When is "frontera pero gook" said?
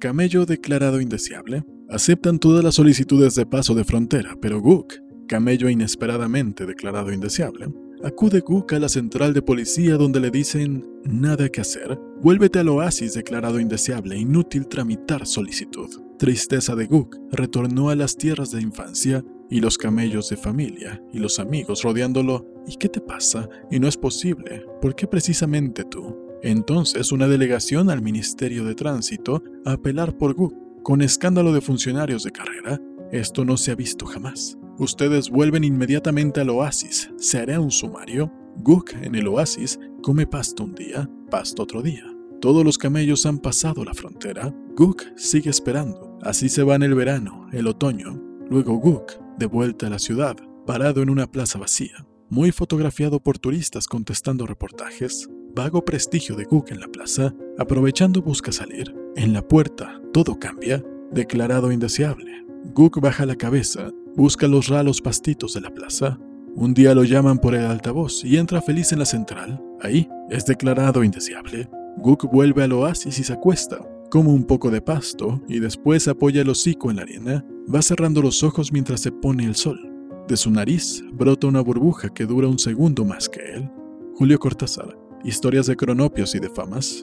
3.84-4.94